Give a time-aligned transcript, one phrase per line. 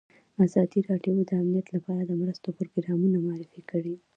[0.45, 3.95] ازادي راډیو د امنیت لپاره د مرستو پروګرامونه معرفي کړي.